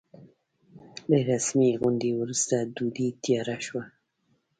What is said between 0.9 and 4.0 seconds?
له رسمي غونډې وروسته ډوډۍ تياره شوه.